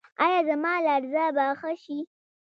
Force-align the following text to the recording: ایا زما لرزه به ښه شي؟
ایا 0.25 0.39
زما 0.49 0.73
لرزه 0.85 1.25
به 1.35 1.45
ښه 1.59 1.71
شي؟ 1.83 1.99